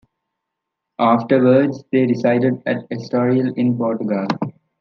Afterwards, 0.97 1.83
they 1.91 2.07
resided 2.07 2.63
at 2.65 2.89
Estoril, 2.89 3.55
in 3.55 3.77
Portugal. 3.77 4.25